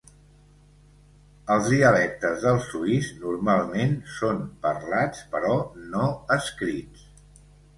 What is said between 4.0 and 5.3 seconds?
són parlats